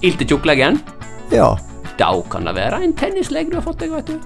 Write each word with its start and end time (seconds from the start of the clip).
Ilt 0.00 0.16
til 0.16 0.30
tjukkleggen? 0.32 0.78
Ja. 1.28 1.50
Da 2.00 2.08
kan 2.32 2.46
det 2.48 2.54
være 2.56 2.78
en 2.80 2.94
tennislegg 2.96 3.50
du 3.52 3.58
har 3.58 3.64
fått 3.66 3.82
deg, 3.82 3.92
vet 3.92 4.08
du. 4.08 4.16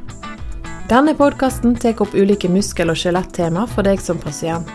Denne 0.86 1.16
podkasten 1.18 1.74
tar 1.80 1.98
opp 2.04 2.14
ulike 2.14 2.46
muskel- 2.52 2.92
og 2.92 2.98
skjelettema 3.00 3.64
for 3.72 3.82
deg 3.82 3.98
som 3.98 4.20
pasient. 4.22 4.70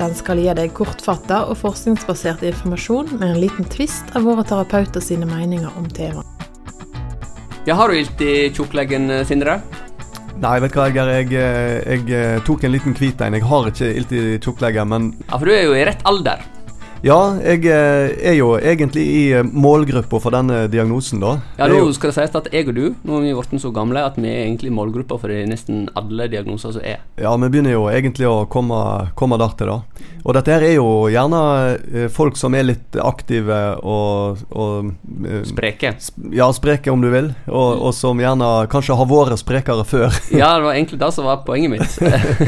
Den 0.00 0.16
skal 0.18 0.40
gi 0.42 0.48
deg 0.56 0.72
kortfatta 0.74 1.44
og 1.52 1.60
forskningsbasert 1.60 2.42
informasjon 2.48 3.12
med 3.20 3.28
en 3.28 3.40
liten 3.44 3.68
tvist 3.70 4.10
av 4.16 4.26
våre 4.26 4.42
terapeuter 4.48 5.04
sine 5.04 5.28
meninger 5.30 5.70
om 5.78 5.86
temaet. 5.86 6.26
Ja, 7.68 7.76
har 7.78 7.92
du 7.92 8.00
ilt 8.00 8.22
i 8.24 8.48
tjukkleggen, 8.50 9.12
Sindre? 9.28 9.60
Nei, 10.40 10.56
vet 10.64 10.72
du 10.72 10.78
hva, 10.80 10.88
Edgar. 10.88 11.10
Jeg, 11.20 11.28
eh, 11.36 11.82
jeg, 11.84 12.06
eh, 12.16 12.40
tok 12.46 12.64
en 12.64 12.72
liten 12.72 12.96
hvit 12.96 13.20
en. 13.20 13.36
Jeg 13.36 13.44
har 13.44 13.68
ikke 13.68 13.90
ilt 13.94 14.12
i 14.16 14.38
tjukkleggen, 14.40 14.88
men 14.88 15.12
Ja, 15.28 15.36
for 15.36 15.44
du 15.44 15.52
er 15.52 15.62
jo 15.68 15.76
i 15.76 15.84
rett 15.84 16.02
alder. 16.08 16.40
Ja, 17.00 17.16
jeg 17.40 17.64
eh, 17.64 18.10
er 18.28 18.34
jo 18.36 18.50
egentlig 18.58 19.02
i 19.08 19.20
eh, 19.38 19.46
målgruppa 19.46 20.18
for 20.20 20.34
denne 20.34 20.66
diagnosen, 20.68 21.22
da. 21.22 21.38
Ja, 21.56 21.68
nå 21.70 21.86
skal 21.96 22.12
det 22.12 22.16
sies 22.18 22.36
at 22.36 22.50
jeg 22.52 22.68
og 22.68 22.76
du 22.76 22.82
Nå 23.08 23.20
er 23.20 23.24
vi 23.24 23.32
blitt 23.38 23.62
så 23.62 23.70
gamle 23.72 24.02
at 24.04 24.18
vi 24.20 24.28
er 24.28 24.42
egentlig 24.44 24.68
i 24.68 24.74
målgruppa 24.76 25.16
for 25.22 25.32
nesten 25.48 25.86
alle 25.96 26.28
diagnoser 26.28 26.76
som 26.76 26.84
er. 26.84 27.00
ja, 27.16 27.32
vi 27.32 27.48
begynner 27.48 27.72
jo 27.72 27.86
egentlig 27.88 28.28
å 28.28 28.44
komme, 28.52 28.82
komme 29.16 29.40
der 29.40 29.56
til, 29.56 29.72
da. 29.72 30.06
Og 30.24 30.36
dette 30.36 30.52
her 30.52 30.64
er 30.66 30.74
jo 30.76 31.08
gjerne 31.12 31.40
eh, 31.92 32.08
folk 32.12 32.38
som 32.40 32.54
er 32.56 32.66
litt 32.68 32.98
aktive 33.00 33.58
og, 33.80 34.42
og 34.52 34.90
eh, 35.24 35.40
Spreke. 35.48 35.94
Ja, 36.36 36.50
spreke 36.56 36.92
om 36.92 37.04
du 37.04 37.08
vil, 37.12 37.32
og, 37.48 37.84
og 37.88 37.94
som 37.96 38.20
gjerne 38.20 38.50
kanskje 38.72 38.98
har 39.00 39.10
vært 39.10 39.40
sprekere 39.42 39.86
før. 39.88 40.12
Ja, 40.40 40.54
det 40.56 40.66
var 40.66 40.76
egentlig 40.76 41.00
det 41.00 41.10
som 41.16 41.26
var 41.28 41.42
poenget 41.46 41.72
mitt. 41.74 41.98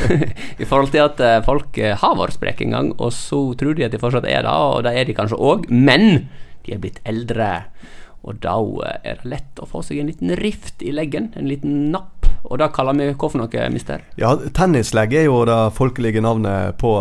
I 0.62 0.68
forhold 0.68 0.92
til 0.94 1.04
at 1.04 1.20
eh, 1.24 1.40
folk 1.46 1.80
har 2.02 2.16
vært 2.18 2.38
spreke 2.38 2.66
en 2.66 2.76
gang, 2.76 2.92
og 2.98 3.12
så 3.16 3.42
tror 3.58 3.76
de 3.78 3.86
at 3.86 3.94
de 3.94 4.00
fortsatt 4.02 4.28
er 4.28 4.44
det, 4.46 4.52
og 4.52 4.84
det 4.86 4.94
er 4.96 5.08
de 5.08 5.16
kanskje 5.16 5.40
òg, 5.40 5.68
men 5.72 6.26
de 6.66 6.76
er 6.76 6.82
blitt 6.82 7.00
eldre. 7.08 7.50
Og 8.22 8.38
da 8.42 8.54
er 9.02 9.18
det 9.18 9.30
lett 9.32 9.62
å 9.62 9.66
få 9.66 9.82
seg 9.82 9.98
en 9.98 10.10
liten 10.12 10.30
rift 10.38 10.82
i 10.84 10.92
leggen, 10.94 11.32
en 11.38 11.48
liten 11.50 11.90
napp. 11.94 12.28
Og 12.46 12.58
det 12.58 12.70
kaller 12.74 12.96
vi 12.98 13.10
hva 13.10 13.28
for 13.30 13.38
noe, 13.38 13.66
mister? 13.74 14.02
Ja, 14.18 14.34
tennislegg 14.54 15.14
er 15.14 15.26
jo 15.28 15.42
det 15.46 15.58
folkelige 15.76 16.22
navnet 16.22 16.78
på, 16.80 16.94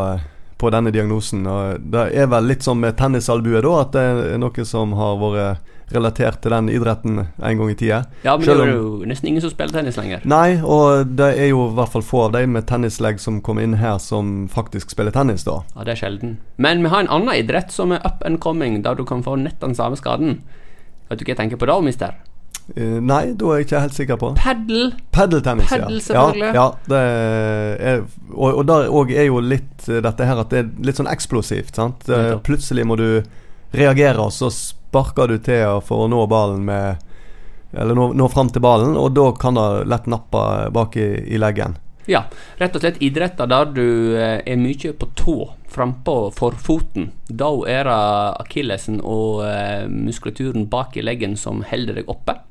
på 0.62 0.70
denne 0.73 0.94
diagnosen. 0.94 1.44
Og 1.50 1.92
det 1.94 2.08
er 2.14 2.30
vel 2.31 2.50
litt 2.52 2.66
som 2.66 2.80
med 2.81 2.98
tennisalbue, 3.00 3.62
da, 3.66 3.76
at 3.81 3.94
det 3.98 4.08
er 4.36 4.42
noe 4.42 4.66
som 4.67 4.94
har 5.00 5.20
vært 5.22 5.70
relatert 5.92 6.40
til 6.40 6.54
den 6.54 6.70
idretten 6.72 7.17
en 7.20 7.58
gang 7.59 7.72
i 7.72 7.76
tida. 7.76 7.98
Ja, 8.23 8.38
men 8.38 8.48
Selv 8.48 8.64
det 8.64 8.70
er 8.70 8.78
jo 8.78 9.09
nesten 9.09 9.32
ingen 9.32 9.44
som 9.44 9.52
spiller 9.52 9.76
tennis 9.76 10.00
lenger. 10.00 10.23
Nei, 10.23 10.62
og 10.64 11.12
det 11.20 11.34
er 11.36 11.52
jo 11.52 11.66
i 11.67 11.76
hvert 11.76 11.92
fall 11.92 12.06
få 12.06 12.26
av 12.30 12.38
de 12.38 12.45
med 12.48 12.67
tennislegg 12.70 13.20
som 13.20 13.42
kommer 13.44 13.67
inn 13.67 13.76
her, 13.82 14.00
som 14.00 14.48
faktisk 14.52 14.94
spiller 14.95 15.12
tennis, 15.16 15.44
da. 15.48 15.59
Ja, 15.76 15.86
det 15.88 15.98
er 15.98 16.04
sjelden. 16.06 16.38
Men 16.56 16.86
vi 16.86 16.94
har 16.94 17.04
en 17.04 17.12
annen 17.12 17.36
idrett 17.36 17.76
som 17.76 17.92
er 17.92 18.04
up 18.08 18.23
and 18.28 18.39
coming, 18.44 18.82
der 18.86 18.95
du 18.95 19.04
kan 19.08 19.26
få 19.26 19.36
nett 19.42 19.59
den 19.64 19.76
samme 19.76 20.00
skaden. 20.00 20.39
Vet 21.09 21.20
du 21.20 21.26
hva 21.26 21.34
jeg 21.34 21.42
tenker 21.44 21.59
på 21.59 21.67
da, 21.67 21.82
mister? 21.84 22.20
Eh, 22.76 22.98
nei, 23.04 23.34
da 23.36 23.52
er 23.52 23.59
jeg 23.62 23.67
ikke 23.67 23.84
helt 23.84 23.98
sikker 23.98 24.20
på. 24.22 24.31
Ja. 25.67 25.67
Paddle, 25.67 26.00
selvfølgelig. 26.08 26.52
Ja, 26.54 26.56
ja 26.56 26.66
det 26.88 27.02
er, 27.92 28.04
og, 28.31 28.62
og 28.62 28.66
der 28.70 28.90
òg 28.90 29.14
er 29.16 29.28
jo 29.28 29.42
litt 29.44 29.88
eh, 29.90 30.02
dette 30.04 30.28
her 30.28 30.42
at 30.44 30.54
det 30.54 30.64
er 30.64 30.72
litt 30.88 31.00
sånn 31.02 31.12
eksplosivt. 31.12 31.76
sant? 31.76 32.08
Eh, 32.09 32.36
Plutselig 32.45 32.86
må 32.88 32.98
du 33.00 33.23
reagere, 33.76 34.20
og 34.23 34.34
så 34.36 34.52
sparker 34.54 35.32
du 35.32 35.39
til 35.44 35.80
for 35.88 36.06
å 36.06 36.12
nå 36.12 36.26
ballen 36.32 36.66
med 36.67 37.08
Eller 37.72 37.95
nå, 37.95 38.09
nå 38.20 38.26
fram 38.28 38.50
til 38.52 38.59
ballen, 38.64 38.98
og 39.00 39.14
da 39.16 39.30
kan 39.39 39.56
det 39.56 39.86
lett 39.88 40.09
nappe 40.12 40.42
bak 40.76 40.98
i, 41.00 41.08
i 41.32 41.39
leggen. 41.39 41.78
Ja, 42.09 42.26
rett 42.59 42.76
og 42.76 42.84
slett 42.84 42.98
idretter 43.00 43.48
der 43.48 43.70
du 43.72 43.86
er 44.20 44.59
mye 44.59 44.92
på 44.92 45.08
tå, 45.16 45.36
frampå 45.72 46.16
forfoten. 46.36 47.14
Da 47.30 47.48
er 47.72 47.88
det 47.88 48.02
akillesen 48.44 49.00
og 49.00 49.45
muskulaturen 49.88 50.67
bak 50.67 51.00
i 51.00 51.06
leggen 51.06 51.38
som 51.39 51.64
holder 51.64 52.02
deg 52.02 52.12
oppe. 52.12 52.42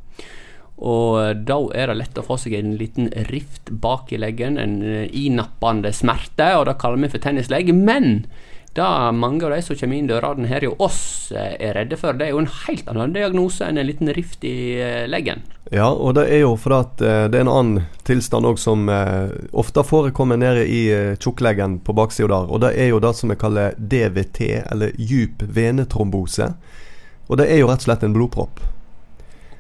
Og 0.81 1.19
eh, 1.21 1.35
da 1.37 1.61
er 1.77 1.91
det 1.91 1.99
lett 2.01 2.21
å 2.21 2.25
få 2.25 2.39
seg 2.41 2.57
en 2.57 2.77
liten 2.81 3.11
rift 3.29 3.71
bak 3.71 4.13
i 4.15 4.21
leggen, 4.21 4.59
en 4.59 4.81
eh, 4.83 5.09
inappende 5.13 5.93
smerte, 5.93 6.55
og 6.57 6.67
det 6.71 6.79
kaller 6.81 7.05
vi 7.05 7.13
for 7.13 7.23
tennislegg. 7.23 7.75
Men 7.77 8.25
det 8.79 8.87
mange 9.19 9.43
av 9.45 9.51
de 9.51 9.59
som 9.67 9.75
kommer 9.77 9.99
inn 9.99 10.07
dørene 10.07 10.47
her 10.47 10.65
hos 10.69 10.79
oss 10.81 11.03
eh, 11.37 11.59
er 11.61 11.77
redde 11.77 11.99
for, 12.01 12.17
det 12.17 12.29
er 12.29 12.33
jo 12.33 12.41
en 12.45 12.53
helt 12.63 12.89
annen 12.89 13.13
diagnose 13.13 13.67
enn 13.67 13.81
en 13.83 13.89
liten 13.91 14.13
rift 14.17 14.47
i 14.49 14.81
leggen. 15.11 15.45
Ja, 15.71 15.91
og 15.91 16.17
det 16.17 16.31
er 16.33 16.47
jo 16.47 16.55
fordi 16.59 16.79
at 16.81 17.03
det 17.31 17.37
er 17.37 17.45
en 17.45 17.53
annen 17.53 17.85
tilstand 18.09 18.49
òg 18.49 18.57
som 18.59 18.89
ofte 18.89 19.85
forekommer 19.87 20.41
nede 20.41 20.65
i 20.67 20.81
tjukkleggen 21.21 21.77
på 21.87 21.95
baksida 21.95 22.31
der. 22.33 22.49
Og 22.51 22.65
det 22.65 22.73
er 22.81 22.91
jo 22.91 23.03
det 23.05 23.13
som 23.21 23.31
vi 23.31 23.39
kaller 23.39 23.77
DVT, 23.79 24.41
eller 24.65 24.97
djup 24.99 25.45
venetrombose. 25.47 26.51
Og 27.29 27.39
det 27.39 27.47
er 27.53 27.63
jo 27.63 27.71
rett 27.71 27.85
og 27.85 27.91
slett 27.91 28.09
en 28.09 28.17
blodpropp. 28.17 28.65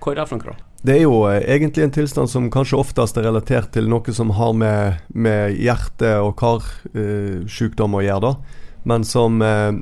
Hva 0.00 0.16
er 0.16 0.22
det 0.22 0.26
for 0.32 0.42
noe? 0.42 0.69
Det 0.82 0.94
er 0.96 1.02
jo 1.04 1.26
eh, 1.28 1.42
egentlig 1.56 1.84
en 1.84 1.92
tilstand 1.92 2.30
som 2.32 2.48
kanskje 2.52 2.78
oftest 2.80 3.18
er 3.20 3.26
relatert 3.28 3.68
til 3.74 3.88
noe 3.90 4.14
som 4.16 4.32
har 4.38 4.54
med, 4.56 5.02
med 5.12 5.58
hjerte- 5.60 6.16
og 6.24 6.34
karsykdom 6.40 7.98
å 7.98 8.02
gjøre, 8.06 8.30
da. 8.30 8.66
Men 8.88 9.04
som 9.04 9.42
eh, 9.44 9.72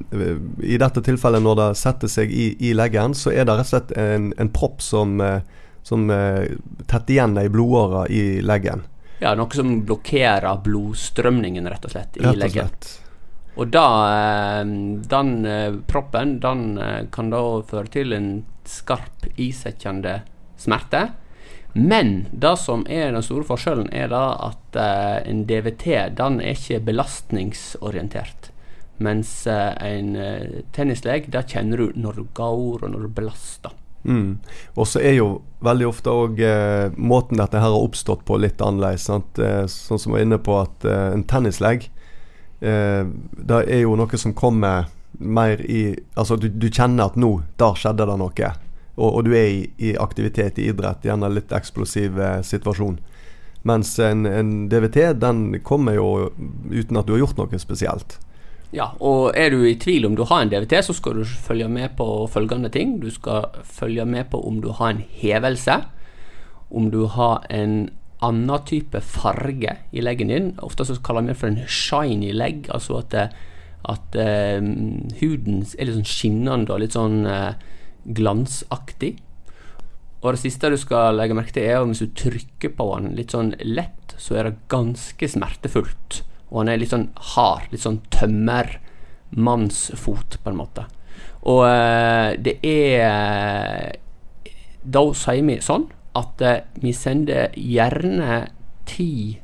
i 0.67 0.79
dette 0.81 1.03
tilfellet, 1.07 1.43
når 1.45 1.59
det 1.61 1.69
setter 1.79 2.11
seg 2.11 2.33
i, 2.35 2.51
i 2.67 2.75
leggen, 2.75 3.15
så 3.15 3.31
er 3.31 3.47
det 3.47 3.55
rett 3.61 3.69
og 3.69 3.75
slett 3.77 3.93
en, 3.95 4.33
en 4.43 4.51
propp 4.51 4.83
som, 4.83 5.21
eh, 5.23 5.39
som 5.87 6.09
eh, 6.11 6.49
tetter 6.87 7.15
igjen 7.15 7.39
ei 7.39 7.47
blodåre 7.53 8.09
i 8.11 8.23
leggen. 8.43 8.83
Ja, 9.23 9.35
noe 9.39 9.55
som 9.55 9.81
blokkerer 9.87 10.65
blodstrømningen, 10.67 11.67
rett 11.71 11.87
og 11.87 11.95
slett, 11.95 12.19
i 12.19 12.25
Rett 12.27 12.35
og 12.35 12.43
leggen. 12.43 12.73
slett. 12.73 12.91
Og 13.59 13.71
da, 13.75 13.87
eh, 14.15 14.65
den 15.15 15.33
eh, 15.47 15.79
proppen, 15.91 16.41
den 16.43 16.67
eh, 16.83 17.05
kan 17.15 17.31
da 17.31 17.45
føre 17.67 17.91
til 17.95 18.15
en 18.19 18.29
skarp, 18.69 19.31
isettende 19.39 20.21
smerte. 20.59 21.09
Men 21.79 22.27
det 22.33 22.57
som 22.59 22.85
er 22.91 23.13
den 23.13 23.25
store 23.25 23.47
forskjellen, 23.47 23.91
er 23.95 24.11
da 24.11 24.23
at 24.49 24.79
uh, 24.79 25.19
en 25.23 25.45
DVT, 25.47 25.87
den 26.19 26.41
er 26.43 26.57
ikke 26.57 26.81
belastningsorientert. 26.89 28.51
Mens 28.99 29.31
uh, 29.47 29.77
en 29.85 30.17
uh, 30.19 30.63
tennisleg, 30.75 31.29
det 31.31 31.47
kjenner 31.53 31.85
du 31.85 32.01
når 32.01 32.19
du 32.19 32.25
går, 32.35 32.83
og 32.83 32.89
når 32.91 33.07
du 33.07 33.13
belaster. 33.21 33.77
Mm. 34.05 34.39
Og 34.75 34.87
så 34.89 35.01
er 35.03 35.19
jo 35.19 35.29
veldig 35.65 35.89
ofte 35.89 36.13
òg 36.15 36.39
eh, 36.45 36.95
måten 36.97 37.41
dette 37.41 37.59
her 37.59 37.73
har 37.73 37.83
oppstått 37.83 38.25
på 38.29 38.39
litt 38.41 38.63
annerledes. 38.65 39.09
Eh, 39.11 39.65
sånn 39.69 40.01
som 40.01 40.13
vi 40.13 40.19
var 40.19 40.27
inne 40.27 40.39
på 40.43 40.55
at 40.61 40.87
eh, 40.87 41.09
en 41.17 41.27
tennislegg 41.29 41.89
eh, 42.61 43.03
Det 43.05 43.59
er 43.67 43.83
jo 43.83 43.97
noe 43.99 44.21
som 44.21 44.37
kommer 44.39 44.89
mer 45.19 45.61
i 45.67 45.97
Altså 46.15 46.39
du, 46.39 46.49
du 46.49 46.69
kjenner 46.71 47.11
at 47.11 47.19
nå, 47.19 47.33
der 47.59 47.79
skjedde 47.79 48.07
det 48.07 48.19
noe. 48.23 48.53
Og, 48.99 49.21
og 49.21 49.29
du 49.29 49.35
er 49.39 49.47
i, 49.47 49.61
i 49.79 49.95
aktivitet 49.97 50.59
i 50.59 50.69
idrett, 50.73 51.07
gjerne 51.07 51.31
litt 51.31 51.55
eksplosiv 51.55 52.19
eh, 52.19 52.41
situasjon. 52.43 52.99
Mens 53.69 53.99
en, 54.03 54.27
en 54.27 54.55
DVT 54.71 55.13
den 55.19 55.61
kommer 55.67 55.99
jo 55.99 56.09
uten 56.71 56.99
at 56.99 57.07
du 57.07 57.15
har 57.15 57.23
gjort 57.23 57.39
noe 57.41 57.61
spesielt. 57.63 58.19
Ja, 58.75 58.91
og 59.01 59.33
er 59.39 59.55
du 59.55 59.63
i 59.65 59.79
tvil 59.81 60.05
om 60.05 60.17
du 60.17 60.27
har 60.29 60.43
en 60.43 60.51
DVT, 60.53 60.83
så 60.85 60.95
skal 60.97 61.17
du 61.17 61.25
følge 61.25 61.71
med 61.73 61.95
på 61.97 62.27
følgende 62.29 62.69
ting. 62.69 62.99
Du 63.01 63.09
skal 63.11 63.49
følge 63.65 64.05
med 64.05 64.29
på 64.33 64.43
om 64.45 64.61
du 64.61 64.69
har 64.77 64.93
en 64.93 65.05
hevelse, 65.23 65.79
om 66.69 66.91
du 66.93 67.07
har 67.09 67.47
en 67.49 67.89
annen 68.25 68.65
type 68.69 69.01
farge 69.01 69.77
i 69.93 70.03
leggen 70.05 70.33
din. 70.33 70.51
Ofte 70.65 70.85
så 70.85 70.99
kaller 71.01 71.25
vi 71.25 71.33
det 71.33 71.39
for 71.41 71.49
en 71.49 71.63
shiny 71.65 72.35
leg, 72.35 72.69
altså 72.75 73.01
at, 73.01 73.17
at 73.89 74.19
uh, 74.21 74.61
huden 75.23 75.63
er 75.79 75.89
litt 75.89 75.97
sånn 75.97 76.13
skinnende 76.13 76.75
og 76.75 76.83
litt 76.83 76.97
sånn 76.99 77.23
eh, 77.31 77.55
glansaktig. 78.15 79.19
Og 80.19 80.35
det 80.35 80.43
siste 80.43 80.71
du 80.73 80.79
skal 80.81 81.19
legge 81.19 81.37
merke 81.39 81.55
til, 81.55 81.65
er 81.69 81.77
at 81.79 81.87
hvis 81.91 82.03
du 82.03 82.09
trykker 82.19 82.71
på 82.75 82.85
den 82.97 83.07
litt 83.19 83.33
sånn 83.35 83.53
lett, 83.63 84.09
så 84.19 84.31
er 84.39 84.43
det 84.49 84.63
ganske 84.73 85.27
smertefullt. 85.31 86.11
Og 86.51 86.57
han 86.63 86.71
er 86.73 86.79
litt 86.81 86.95
sånn 86.95 87.11
hard, 87.35 87.67
litt 87.71 87.85
sånn 87.85 88.03
tømmermannsfot, 88.15 90.31
på 90.43 90.47
en 90.51 90.59
måte. 90.59 90.83
Og 91.49 91.63
eh, 91.69 92.31
det 92.43 92.57
er 92.67 93.95
Da 94.83 95.03
sier 95.15 95.45
vi 95.47 95.61
sånn 95.63 95.87
at 96.19 96.43
eh, 96.43 96.65
vi 96.83 96.93
sender 96.97 97.53
gjerne 97.55 98.51
ti 98.89 99.39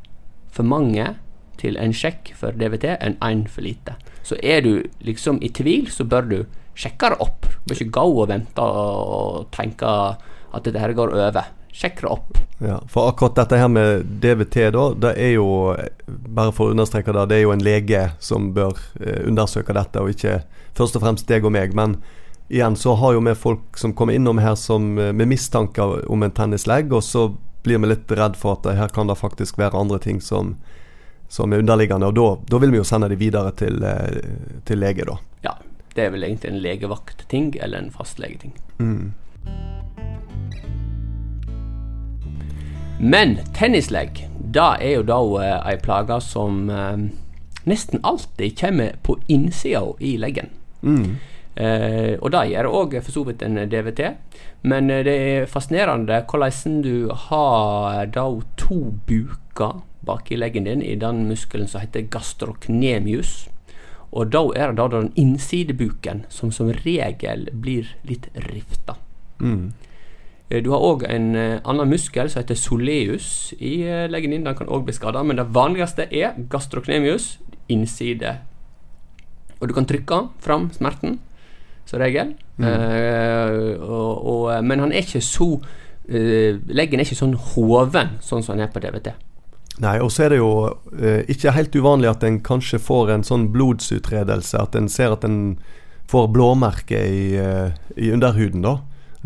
for 0.55 0.65
mange 0.67 1.15
til 1.61 1.77
en 1.79 1.93
sjekk 1.95 2.35
for 2.39 2.51
DVT 2.59 2.85
enn 2.97 3.17
én 3.23 3.49
for 3.51 3.63
lite. 3.67 3.93
Så 4.27 4.35
er 4.43 4.61
du 4.65 4.83
liksom 5.05 5.39
i 5.45 5.49
tvil, 5.55 5.91
så 5.93 6.05
bør 6.09 6.23
du 6.31 6.39
sjekke 6.79 7.13
det 7.13 7.21
opp. 7.23 7.47
Du 7.47 7.73
bør 7.73 7.81
ikke 7.81 7.95
gå 7.99 8.07
og 8.15 8.31
vente 8.31 8.65
og 8.65 9.45
tenke 9.55 9.91
at 10.55 10.65
dette 10.65 10.81
her 10.83 10.95
går 10.97 11.15
over. 11.15 11.53
Sjekk 11.75 12.01
det 12.05 12.07
opp. 12.07 12.37
Ja, 12.63 12.79
for 12.89 13.09
akkurat 13.11 13.35
dette 13.35 13.59
her 13.59 13.69
med 13.69 14.05
DVT, 14.23 14.57
da, 14.73 14.85
det 14.95 15.17
er 15.19 15.33
jo 15.35 15.75
Bare 16.07 16.53
for 16.55 16.69
å 16.69 16.75
understreke 16.75 17.13
det, 17.13 17.25
det 17.33 17.41
er 17.41 17.43
jo 17.43 17.55
en 17.55 17.65
lege 17.65 18.05
som 18.23 18.53
bør 18.55 18.79
eh, 19.01 19.25
undersøke 19.27 19.75
dette, 19.75 19.99
og 19.99 20.13
ikke 20.13 20.45
først 20.79 20.99
og 20.99 21.03
fremst 21.03 21.27
deg 21.27 21.47
og 21.47 21.55
meg. 21.57 21.75
Men 21.75 21.97
igjen 22.47 22.79
så 22.79 22.95
har 23.01 23.17
jo 23.17 23.25
vi 23.27 23.35
folk 23.35 23.81
som 23.81 23.95
kommer 23.97 24.15
innom 24.15 24.39
her 24.39 24.55
som, 24.61 24.93
eh, 24.99 25.11
med 25.11 25.33
mistanke 25.33 25.83
om 25.83 26.23
en 26.23 26.35
tennislegg, 26.37 26.95
og 26.95 27.03
så 27.03 27.27
blir 27.67 27.83
vi 27.83 27.91
litt 27.91 28.13
redd 28.13 28.39
for 28.39 28.55
at 28.55 28.71
her 28.79 28.95
kan 28.95 29.11
det 29.11 29.19
faktisk 29.19 29.59
være 29.59 29.81
andre 29.81 29.99
ting 29.99 30.21
som, 30.23 30.55
som 31.29 31.53
er 31.53 31.65
underliggende. 31.65 32.13
Og 32.13 32.15
da, 32.15 32.29
da 32.55 32.63
vil 32.63 32.75
vi 32.75 32.83
jo 32.83 32.87
sende 32.87 33.11
de 33.11 33.19
videre 33.19 33.51
til, 33.59 33.83
eh, 33.83 34.61
til 34.69 34.79
lege, 34.85 35.09
da. 35.11 35.19
Ja. 35.49 35.59
Det 35.95 36.07
er 36.07 36.15
vel 36.15 36.27
egentlig 36.27 36.51
en 36.51 36.63
legevaktting 36.63 37.53
eller 37.63 37.79
en 37.79 37.93
fastlegeting. 37.95 38.55
Mm. 38.79 39.13
Men 42.99 43.37
tennislegg, 43.55 44.25
det 44.55 44.71
er 44.81 44.97
jo 44.97 45.05
da 45.07 45.21
eh, 45.43 45.69
ei 45.73 45.77
plage 45.83 46.21
som 46.25 46.67
eh, 46.71 47.07
nesten 47.69 48.03
alltid 48.03 48.59
kommer 48.59 48.99
på 49.03 49.19
innsida 49.27 49.87
i 49.99 50.17
leggen. 50.19 50.51
Mm. 50.83 51.17
Eh, 51.55 52.15
og 52.19 52.33
det 52.35 52.49
gjør 52.51 52.69
òg 52.81 52.97
for 52.99 53.15
så 53.15 53.25
vidt 53.29 53.43
en 53.47 53.59
DVT. 53.71 54.03
Men 54.67 54.91
eh, 54.91 55.05
det 55.07 55.15
er 55.15 55.51
fascinerende 55.51 56.23
hvordan 56.31 56.81
du 56.83 57.11
har 57.29 58.07
da 58.15 58.27
to 58.61 58.81
buker 59.07 59.83
baki 60.05 60.37
leggen 60.37 60.67
din 60.69 60.83
i 60.83 60.97
den 61.01 61.25
muskelen 61.29 61.69
som 61.71 61.85
heter 61.85 62.09
gastrocnemius. 62.13 63.45
Og 64.15 64.31
da 64.31 64.45
er 64.55 64.71
det 64.71 64.79
da 64.79 64.87
den 64.93 65.11
innsidebuken 65.19 66.25
som 66.31 66.53
som 66.55 66.71
regel 66.85 67.49
blir 67.53 67.89
litt 68.07 68.29
rifta. 68.47 68.95
Mm. 69.41 69.73
Eh, 70.51 70.63
Du 70.63 70.71
har 70.71 70.81
òg 70.81 71.05
en 71.09 71.35
eh, 71.35 71.61
annen 71.65 71.91
muskel 71.91 72.31
som 72.31 72.43
heter 72.43 72.55
soleus 72.55 73.53
i 73.59 73.83
eh, 73.83 74.07
leggen 74.09 74.31
din. 74.31 74.45
Den 74.45 74.55
kan 74.57 74.71
òg 74.71 74.85
bli 74.87 74.95
skada, 74.95 75.23
men 75.23 75.37
det 75.37 75.51
vanligste 75.51 76.07
er 76.11 76.39
gastrocnemius, 76.49 77.39
innside. 77.69 78.39
Og 79.61 79.69
du 79.69 79.75
kan 79.75 79.87
trykke 79.87 80.29
fram 80.45 80.71
smerten, 80.71 81.19
som 81.87 81.99
regel. 82.01 82.35
Eh, 82.61 83.81
og, 83.83 84.27
og, 84.27 84.65
men 84.65 84.81
han 84.81 84.93
er 84.93 85.03
ikke 85.03 85.21
så 85.25 85.57
uh, 85.59 86.53
Leggen 86.71 87.01
er 87.01 87.07
ikke 87.09 87.19
sånn 87.19 87.35
hoven, 87.35 88.19
sånn 88.23 88.45
som 88.45 88.55
han 88.55 88.67
er 88.67 88.71
på 88.71 88.83
DVT. 88.85 89.11
Nei, 89.83 89.97
og 89.99 90.13
så 90.15 90.27
er 90.27 90.35
det 90.35 90.39
jo 90.39 90.51
eh, 90.95 91.25
ikke 91.31 91.55
helt 91.57 91.75
uvanlig 91.75 92.13
at 92.13 92.25
en 92.27 92.39
kanskje 92.47 92.79
får 92.79 93.11
en 93.11 93.25
sånn 93.27 93.49
blodsutredelse. 93.55 94.61
At 94.61 94.77
en 94.79 94.87
ser 94.93 95.17
at 95.17 95.25
en 95.27 95.57
får 96.11 96.29
blåmerke 96.31 97.01
i, 97.11 97.23
eh, 97.41 97.75
i 97.97 98.13
underhuden 98.15 98.63
da, 98.63 98.77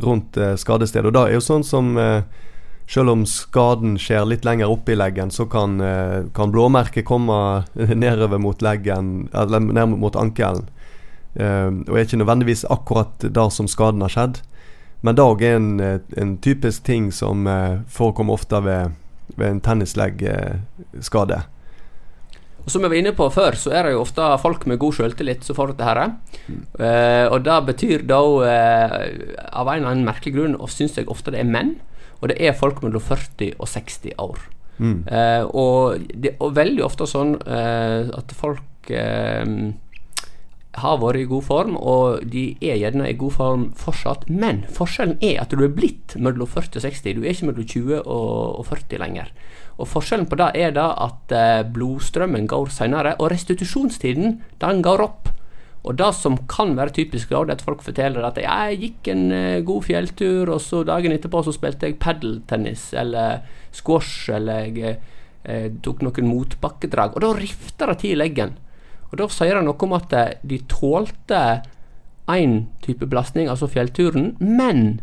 rundt 0.01 0.39
eh, 0.41 0.55
skadestedet. 0.57 1.11
Og 1.11 1.17
da 1.17 1.27
er 1.27 1.37
jo 1.37 1.45
sånn 1.45 1.67
som 1.67 1.91
eh, 2.01 2.23
selv 2.89 3.13
om 3.13 3.27
skaden 3.29 3.99
skjer 4.01 4.25
litt 4.31 4.47
lenger 4.49 4.73
oppe 4.73 4.95
i 4.95 4.97
leggen, 4.97 5.29
så 5.35 5.45
kan, 5.53 5.81
eh, 5.85 6.25
kan 6.33 6.55
blåmerket 6.55 7.05
komme 7.05 7.67
nedover 8.05 8.41
mot 8.41 8.65
leggen, 8.65 9.29
eller 9.37 9.61
ned 9.61 9.99
mot 9.99 10.17
ankelen. 10.17 10.71
Eh, 11.37 11.69
og 11.85 11.93
er 11.93 12.07
ikke 12.07 12.23
nødvendigvis 12.23 12.65
akkurat 12.73 13.21
der 13.21 13.53
som 13.53 13.69
skaden 13.69 14.01
har 14.07 14.15
skjedd. 14.15 14.41
Men 15.05 15.15
det 15.15 15.27
er 15.29 15.55
en, 15.55 15.69
en 16.17 16.33
typisk 16.43 16.83
ting 16.89 17.13
som 17.15 17.45
forekommer 17.87 18.35
ofte 18.35 18.59
ved, 18.65 18.97
ved 19.39 19.55
en 19.55 19.63
tennisleggskade. 19.65 21.41
Og 22.69 22.73
Som 22.73 22.85
jeg 22.85 22.93
var 22.93 22.99
inne 22.99 23.15
på 23.17 23.31
før, 23.33 23.57
så 23.57 23.73
er 23.73 23.87
det 23.87 23.95
jo 23.95 24.03
ofte 24.03 24.25
folk 24.43 24.67
med 24.69 24.81
god 24.83 24.99
selvtillit 24.99 25.47
som 25.47 25.57
får 25.57 25.73
dette 25.73 25.87
her. 25.89 26.03
Eh, 26.77 27.27
og 27.33 27.41
det 27.47 27.59
betyr 27.71 28.05
da, 28.05 28.21
eh, 28.45 28.97
av 29.49 29.71
en 29.71 29.79
eller 29.79 29.93
annen 29.95 30.05
merkelig 30.05 30.35
grunn, 30.35 30.57
og 30.61 30.69
syns 30.69 30.99
jeg 30.99 31.09
ofte 31.09 31.33
det 31.33 31.41
er 31.41 31.49
menn, 31.49 31.79
og 32.21 32.29
det 32.29 32.37
er 32.45 32.59
folk 32.59 32.83
mellom 32.83 33.01
40 33.01 33.55
og 33.57 33.71
60 33.73 34.13
år. 34.19 34.39
Mm. 34.79 34.99
Eh, 35.09 35.45
og 35.49 36.05
det 36.15 36.35
er 36.37 36.59
veldig 36.61 36.85
ofte 36.85 37.09
sånn 37.09 37.35
eh, 37.41 38.11
at 38.15 38.35
folk 38.37 38.93
eh, 38.93 39.43
har 40.77 40.99
vært 41.01 41.23
i 41.23 41.29
god 41.29 41.45
form, 41.47 41.77
og 41.81 42.27
de 42.29 42.43
er 42.61 42.77
gjerne 42.77 43.09
i 43.09 43.17
god 43.19 43.35
form 43.35 43.65
fortsatt. 43.79 44.27
Men 44.29 44.63
forskjellen 44.75 45.17
er 45.25 45.41
at 45.43 45.55
du 45.55 45.65
er 45.65 45.73
blitt 45.73 46.15
mellom 46.21 46.49
40 46.49 46.77
og 46.79 46.85
60. 46.85 47.17
Du 47.17 47.25
er 47.25 47.33
ikke 47.33 47.49
mellom 47.49 47.71
20 47.73 48.03
og, 48.03 48.61
og 48.61 48.69
40 48.69 49.01
lenger. 49.03 49.33
Og 49.79 49.87
Forskjellen 49.87 50.27
på 50.27 50.37
det 50.41 50.51
er 50.59 50.73
da 50.75 50.91
at 51.07 51.35
eh, 51.35 51.65
blodstrømmen 51.73 52.49
går 52.51 52.71
senere, 52.75 53.15
og 53.19 53.31
restitusjonstiden 53.33 54.41
den 54.61 54.81
går 54.83 55.05
opp. 55.05 55.31
Og 55.87 55.95
det 55.97 56.11
som 56.19 56.35
kan 56.51 56.75
være 56.77 56.97
typisk, 56.97 57.31
da, 57.31 57.45
det 57.47 57.55
er 57.55 57.61
at 57.61 57.65
folk 57.65 57.85
forteller 57.87 58.27
at 58.27 58.41
jeg 58.43 58.81
gikk 58.83 59.13
en 59.15 59.29
eh, 59.33 59.61
god 59.67 59.87
fjelltur, 59.87 60.51
og 60.51 60.61
så 60.63 60.83
dagen 60.87 61.15
etterpå 61.15 61.45
så 61.47 61.55
spilte 61.55 61.89
jeg 61.89 62.01
padeltennis 62.03 62.91
eller 62.99 63.45
squash, 63.75 64.33
eller 64.35 64.67
jeg 64.67 64.99
eh, 65.45 65.69
tok 65.85 66.03
noen 66.05 66.33
motbakkedrag. 66.33 67.15
Og 67.15 67.25
da 67.25 67.37
rifter 67.39 67.95
det 67.95 68.03
til 68.03 68.19
leggen. 68.19 68.59
Og 69.11 69.19
da 69.21 69.29
sier 69.33 69.59
det 69.59 69.67
noe 69.67 69.85
om 69.87 69.97
at 69.97 70.15
eh, 70.17 70.39
de 70.47 70.61
tålte 70.71 71.43
én 72.29 72.59
type 72.85 73.07
belastning, 73.09 73.49
altså 73.49 73.71
fjellturen, 73.73 74.35
men 74.39 75.01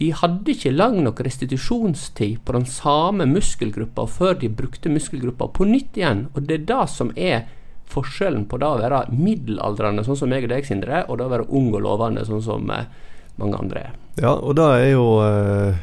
de 0.00 0.08
hadde 0.16 0.54
ikke 0.54 0.72
lang 0.72 0.96
nok 1.04 1.20
restitusjonstid 1.22 2.40
på 2.46 2.54
den 2.56 2.64
samme 2.66 3.26
muskelgruppa 3.28 4.06
før 4.08 4.38
de 4.40 4.48
brukte 4.48 4.90
muskelgruppa 4.90 5.50
på 5.52 5.68
nytt 5.68 6.00
igjen. 6.00 6.24
Og 6.32 6.48
det 6.48 6.62
er 6.62 6.68
det 6.70 6.86
som 6.90 7.12
er 7.12 7.44
forskjellen 7.92 8.46
på 8.48 8.58
det 8.60 8.70
å 8.70 8.80
være 8.80 9.02
middelaldrende, 9.12 10.04
sånn 10.06 10.18
som 10.18 10.32
meg 10.32 10.46
og 10.48 10.54
deg, 10.54 10.66
Sindre, 10.66 11.04
og 11.08 11.20
det 11.20 11.28
å 11.28 11.34
være 11.34 11.48
ung 11.52 11.68
og 11.74 11.84
lovende, 11.84 12.24
sånn 12.24 12.44
som 12.44 12.72
eh, 12.72 12.88
mange 13.40 13.60
andre 13.60 13.84
er. 13.90 13.98
Ja, 14.20 14.32
og 14.34 14.56
det 14.58 14.64
er 14.78 14.88
jo 14.92 15.04
uh, 15.24 15.76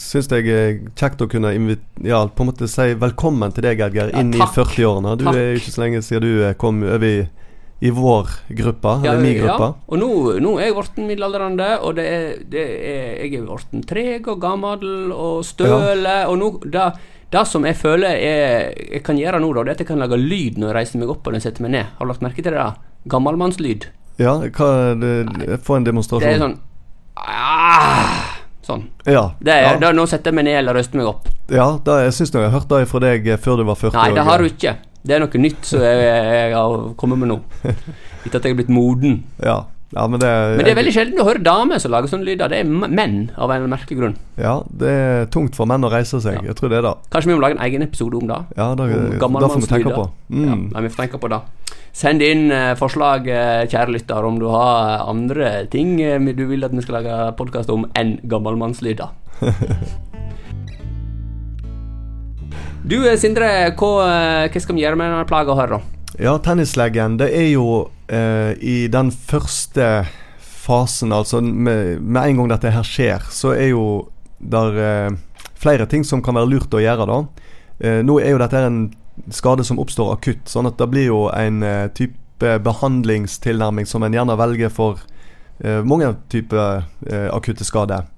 Syns 0.00 0.28
jeg 0.30 0.48
er 0.52 0.78
kjekt 0.98 1.22
å 1.24 1.28
kunne 1.30 1.52
ja, 1.54 2.22
på 2.26 2.44
en 2.44 2.48
måte 2.50 2.68
si 2.70 2.92
velkommen 3.00 3.52
til 3.56 3.64
deg, 3.66 3.82
Edgar, 3.86 4.10
Ja, 4.12 4.22
inn 4.22 4.32
i 4.34 4.40
40-årene. 4.40 5.16
Du 5.20 5.26
Takk. 5.28 5.38
er 5.38 5.60
ikke 5.60 5.74
så 5.74 5.84
lenge 5.84 6.02
siden 6.04 6.26
du 6.26 6.42
eh, 6.44 6.56
kom 6.60 6.82
over 6.84 7.06
i, 7.06 7.22
i 7.80 7.92
vår 7.96 8.34
gruppe, 8.58 8.96
eller 9.00 9.22
min 9.24 9.38
gruppe. 9.40 9.70
og 9.88 10.02
nå, 10.02 10.10
nå 10.44 10.56
er 10.58 10.68
jeg 10.68 10.76
blitt 10.76 11.00
middelaldrende, 11.06 11.70
og 11.80 11.96
det 11.96 12.08
er, 12.08 12.26
det 12.52 12.66
er, 12.66 13.06
jeg 13.24 13.40
er 13.40 13.48
blitt 13.48 13.88
treg 13.88 14.28
og 14.28 14.42
gammel 14.42 15.14
og 15.14 15.40
støle. 15.48 16.16
Og 16.28 16.36
nå, 16.40 16.50
det, 16.66 16.90
det 17.32 17.46
som 17.48 17.64
jeg 17.68 17.78
føler 17.78 18.18
jeg, 18.20 18.74
jeg 18.98 19.04
kan 19.06 19.18
gjøre 19.20 19.40
nå, 19.40 19.52
da, 19.56 19.64
det 19.64 19.72
er 19.72 19.78
at 19.78 19.84
jeg 19.86 19.92
kan 19.92 20.02
lage 20.02 20.20
lyd 20.20 20.60
når 20.60 20.72
jeg 20.72 20.78
reiser 20.80 21.02
meg 21.02 21.14
opp 21.14 21.26
og 21.26 21.36
den 21.36 21.44
setter 21.46 21.64
meg 21.64 21.76
ned. 21.78 21.94
Har 21.96 22.04
du 22.04 22.12
lagt 22.12 22.26
merke 22.26 22.42
til 22.44 22.52
det? 22.52 22.58
da? 22.60 22.72
Gammalmannslyd. 23.10 23.88
Ja, 24.20 24.34
hva 24.44 24.66
er 24.90 24.98
det, 25.00 25.60
Få 25.64 25.78
en 25.78 25.86
demonstrasjon. 25.86 26.26
Det 26.26 26.36
er 26.36 26.42
sånn 26.42 26.58
ah, 27.20 27.59
Sånn. 28.70 28.84
Ja, 29.10 29.24
Det 29.42 29.52
er, 29.56 29.62
ja, 29.66 29.72
da, 29.82 29.90
nå 29.96 30.06
setter 30.10 30.30
jeg 30.30 30.38
meg 30.40 30.46
ned 30.50 30.58
eller 30.62 30.78
røster 30.80 31.00
meg 31.02 31.10
opp. 31.10 31.26
ja 31.50 31.66
da, 31.84 31.98
jeg 32.06 32.14
syns 32.18 32.30
jeg 32.34 32.46
har 32.46 32.54
hørt 32.54 32.70
det 32.70 32.86
fra 32.90 33.02
deg 33.06 33.26
eh, 33.34 33.36
før 33.42 33.58
du 33.60 33.66
var 33.68 33.78
40 33.80 33.98
Nei, 33.98 34.08
det 34.18 34.24
har 34.30 34.38
du 34.38 34.48
ikke. 34.52 34.76
Det 35.02 35.14
er 35.16 35.20
noe 35.24 35.40
nytt 35.40 35.64
som 35.64 35.80
jeg, 35.80 36.00
jeg 36.06 36.54
har 36.54 36.78
kommet 37.00 37.18
med 37.22 37.30
nå. 37.32 37.38
Etter 38.24 38.36
at 38.36 38.44
jeg 38.44 38.52
er 38.52 38.58
blitt 38.58 38.68
moden. 38.72 39.22
Ja, 39.40 39.62
ja 39.96 40.02
men, 40.06 40.20
det, 40.20 40.28
Men 40.58 40.66
det 40.66 40.74
er 40.74 40.76
veldig 40.78 40.92
sjelden 40.94 41.22
å 41.22 41.24
høre 41.26 41.40
damer 41.42 41.80
som 41.82 41.90
lager 41.94 42.12
sånne 42.12 42.28
lyder. 42.28 42.52
Det 42.52 42.58
er 42.60 42.68
menn, 42.68 43.16
av 43.40 43.50
en 43.54 43.64
merkelig 43.72 43.96
grunn. 43.98 44.16
Ja, 44.38 44.58
det 44.68 44.90
er 44.92 45.24
tungt 45.32 45.56
for 45.56 45.66
menn 45.70 45.82
å 45.88 45.90
reise 45.90 46.20
seg. 46.22 46.36
Ja. 46.36 46.50
Jeg 46.52 46.58
tror 46.60 46.68
det 46.70 46.78
er 46.82 46.84
da 46.90 46.92
Kanskje 47.10 47.32
vi 47.32 47.38
må 47.38 47.40
lage 47.46 47.56
en 47.56 47.64
egen 47.64 47.82
episode 47.88 48.20
om 48.20 48.28
det? 48.28 48.38
Ja, 48.60 48.68
da, 48.76 48.86
Om 49.24 49.40
da 49.40 49.48
får 49.50 49.64
vi 49.64 49.70
tenke 49.72 49.96
på. 49.96 50.04
Ja, 50.04 50.36
Mm. 50.52 50.68
nei, 50.76 50.82
vi 50.84 50.92
får 50.92 51.02
tenke 51.06 51.18
på 51.24 51.32
det. 51.32 51.40
Send 51.92 52.22
inn 52.22 52.50
eh, 52.54 52.74
forslag, 52.78 53.26
eh, 53.26 53.64
kjære 53.66 53.96
lytter, 53.96 54.26
om 54.26 54.38
du 54.38 54.46
har 54.52 54.92
eh, 54.94 55.08
andre 55.10 55.50
ting 55.72 55.96
du 55.98 56.44
vil 56.46 56.64
at 56.64 56.74
vi 56.74 56.84
skal 56.84 57.00
lage 57.00 57.16
podkast 57.38 57.70
om 57.74 57.88
enn 57.98 58.18
gammelmannslyder. 58.30 59.10
Du 62.80 62.96
Sindre, 63.20 63.46
hva, 63.76 63.88
hva 64.48 64.60
skal 64.64 64.74
vi 64.74 64.80
gjøre 64.80 64.96
med 64.96 65.10
denne 65.12 65.26
plaga 65.28 65.52
her, 65.54 65.74
da? 65.76 66.00
Ja, 66.18 66.32
tennislegen, 66.42 67.18
det 67.20 67.28
er 67.36 67.50
jo 67.52 67.90
eh, 68.08 68.56
i 68.56 68.88
den 68.90 69.12
første 69.12 70.08
fasen, 70.40 71.12
altså 71.12 71.40
med, 71.40 72.00
med 72.00 72.22
en 72.24 72.40
gang 72.40 72.50
dette 72.54 72.72
her 72.74 72.86
skjer, 72.86 73.28
så 73.30 73.52
er 73.54 73.70
jo 73.70 73.84
der 74.40 74.80
eh, 74.80 75.12
flere 75.60 75.86
ting 75.88 76.04
som 76.04 76.24
kan 76.24 76.36
være 76.36 76.50
lurt 76.50 76.74
å 76.74 76.82
gjøre 76.82 77.06
da. 77.08 77.20
Eh, 77.80 78.00
nå 78.04 78.18
er 78.20 78.34
jo 78.34 78.42
dette 78.42 78.64
en 78.66 78.82
skade 79.30 79.64
som 79.66 79.80
oppstår 79.82 80.14
akutt, 80.14 80.48
sånn 80.50 80.68
at 80.70 80.78
det 80.80 80.88
blir 80.92 81.10
jo 81.10 81.20
en 81.34 81.62
eh, 81.66 81.88
type 81.96 82.56
behandlingstilnærming 82.64 83.88
som 83.88 84.04
en 84.04 84.16
gjerne 84.16 84.36
velger 84.40 84.72
for 84.72 85.02
eh, 85.60 85.82
mange 85.84 86.14
typer 86.32 86.86
eh, 87.06 87.28
akutte 87.32 87.66
skader. 87.68 88.08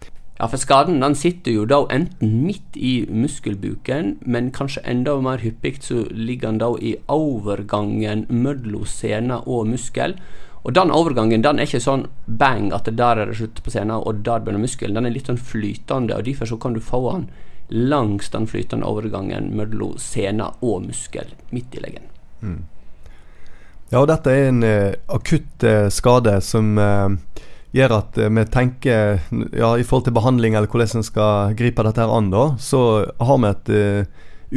Ja, 0.43 0.49
for 0.51 0.59
skaden 0.59 1.03
den 1.03 1.15
sitter 1.15 1.55
jo 1.55 1.65
da 1.71 1.85
enten 1.95 2.41
midt 2.47 2.75
i 2.75 3.05
muskelbuken, 3.07 4.17
men 4.27 4.51
kanskje 4.55 4.83
enda 4.91 5.15
mer 5.23 5.43
hyppig 5.43 5.77
så 5.85 6.07
ligger 6.11 6.51
den 6.51 6.63
da 6.63 6.71
i 6.83 6.97
overgangen 7.13 8.25
mellom 8.27 8.89
sene 8.91 9.39
og 9.47 9.69
muskel. 9.71 10.17
Og 10.63 10.75
den 10.75 10.91
overgangen 10.95 11.43
den 11.43 11.59
er 11.59 11.71
ikke 11.71 11.83
sånn 11.83 12.09
bang 12.27 12.73
at 12.75 12.91
der 12.91 13.23
er 13.23 13.31
det 13.31 13.39
slutt 13.39 13.63
på 13.63 13.71
scenen, 13.75 13.99
og 13.99 14.23
der 14.27 14.43
begynner 14.43 14.63
muskelen. 14.63 14.99
Den 14.99 15.07
er 15.07 15.15
litt 15.15 15.31
sånn 15.31 15.39
flytende, 15.39 16.19
og 16.19 16.27
derfor 16.27 16.51
så 16.51 16.59
kan 16.63 16.75
du 16.75 16.83
få 16.83 17.03
den 17.11 17.29
langs 17.73 18.31
den 18.33 18.47
flytende 18.47 18.89
overgangen 18.89 19.51
mellom 19.57 19.97
sene 20.01 20.51
og 20.61 20.87
muskel 20.87 21.33
midt 21.51 21.77
i 21.77 21.83
leggen. 21.85 22.09
Ja, 23.93 24.01
og 24.03 24.09
dette 24.11 24.33
er 24.33 24.49
en 24.51 24.65
uh, 24.65 24.95
akutt 25.13 25.65
uh, 25.65 25.89
skade 25.93 26.39
som 26.45 26.75
uh, 26.81 27.13
gjør 27.77 27.95
at 27.99 28.19
vi 28.19 28.45
tenker 28.53 29.21
Ja, 29.57 29.75
i 29.77 29.85
forhold 29.85 30.07
til 30.09 30.17
behandling 30.17 30.57
eller 30.57 30.69
hvordan 30.69 31.01
en 31.01 31.07
skal 31.07 31.55
gripe 31.57 31.85
dette 31.87 32.03
her 32.03 32.13
an, 32.13 32.33
da, 32.33 32.51
så 32.61 32.83
har 33.21 33.41
vi 33.41 33.53
et 33.53 33.73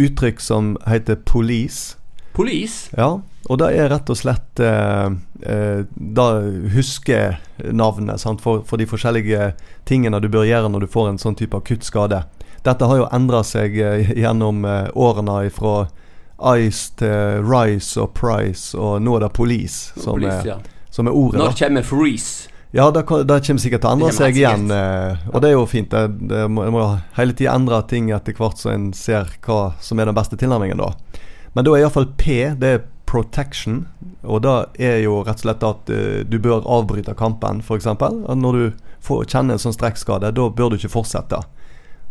uttrykk 0.07 0.41
som 0.43 0.74
heter 0.88 1.15
police. 1.24 1.95
Police. 2.36 2.91
Ja, 2.98 3.22
og 3.45 3.60
det 3.62 3.69
er 3.77 3.91
rett 3.93 4.10
og 4.10 4.17
slett 4.17 4.60
eh, 4.63 5.07
eh, 5.45 5.81
da 5.86 6.25
huskenavnet 6.74 8.22
sant, 8.22 8.41
for, 8.41 8.63
for 8.65 8.81
de 8.81 8.88
forskjellige 8.89 9.51
tingene 9.86 10.22
du 10.24 10.27
bør 10.34 10.48
gjøre 10.50 10.72
når 10.72 10.86
du 10.86 10.91
får 10.91 11.12
en 11.12 11.22
sånn 11.22 11.38
type 11.38 11.57
akutt 11.57 11.86
skade. 11.86 12.24
Dette 12.65 12.89
har 12.89 12.98
jo 12.98 13.05
endra 13.13 13.43
seg 13.45 13.77
eh, 13.77 14.12
gjennom 14.17 14.65
eh, 14.65 14.88
årene 14.98 15.43
fra 15.53 15.75
Ice 16.57 16.95
til 17.00 17.45
Rice 17.45 18.01
og 18.01 18.12
Price, 18.17 18.74
og 18.77 19.00
nå 19.05 19.15
er 19.17 19.27
det 19.27 19.31
Police 19.38 19.93
som, 19.95 20.17
Police 20.17 20.41
er, 20.41 20.50
ja. 20.55 20.89
som 20.91 21.07
er 21.07 21.15
ordet. 21.15 21.39
Når 21.39 21.55
kommer 21.60 21.86
freeze? 21.86 22.50
Ja, 22.75 22.89
det, 22.91 23.05
det 23.07 23.38
kommer 23.45 23.62
sikkert 23.63 23.86
til 23.86 23.88
å 23.88 23.93
endre 23.95 24.10
seg 24.12 24.36
igjen. 24.36 24.65
eh, 24.74 25.29
Og 25.31 25.39
det 25.43 25.53
er 25.53 25.55
jo 25.55 25.67
fint. 25.69 25.93
Det, 25.93 26.27
det 26.27 26.41
må, 26.51 26.65
må 26.74 26.89
hele 27.15 27.38
tida 27.38 27.53
endre 27.55 27.79
ting 27.88 28.10
etter 28.12 28.36
hvert 28.36 28.60
så 28.60 28.74
en 28.74 28.89
ser 28.98 29.29
hva 29.45 29.77
som 29.79 30.01
er 30.01 30.10
den 30.10 30.17
beste 30.17 30.36
tilnærmingen, 30.41 30.81
da. 30.81 31.22
Men 31.55 31.63
da 31.63 31.72
er 31.72 31.86
iallfall 31.86 32.10
P, 32.19 32.41
det 32.60 32.74
er 32.74 32.84
protection. 33.07 33.86
Og 34.27 34.41
det 34.43 34.55
er 34.84 34.98
jo 35.05 35.22
rett 35.24 35.39
og 35.39 35.45
slett 35.45 35.63
at 35.63 35.91
uh, 35.93 36.19
du 36.27 36.36
bør 36.41 36.65
avbryte 36.67 37.15
kampen, 37.15 37.62
f.eks. 37.63 37.88
Når 37.95 38.57
du 38.60 38.65
får 39.05 39.29
kjenne 39.31 39.55
en 39.55 39.62
sånn 39.62 39.77
strekkskade, 39.77 40.34
da 40.36 40.50
bør 40.51 40.74
du 40.74 40.79
ikke 40.81 40.91
fortsette. 40.98 41.39